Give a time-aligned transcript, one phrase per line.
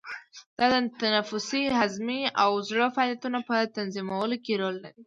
[0.57, 4.99] دا د تنفسي، هضمي او زړه فعالیتونو په تنظیمولو کې رول لري.